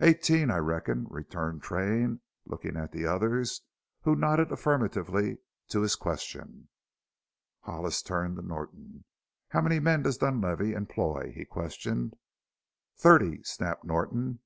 [0.00, 3.60] "Eighteen, I reckon," returned Train, looking at the others,
[4.02, 5.38] who nodded affirmatively
[5.68, 6.68] to his question.
[7.60, 9.04] Hollis turned to Norton.
[9.50, 12.16] "How many men does Dunlavey employ?" he questioned.
[12.96, 14.40] "Thirty," snapped Norton.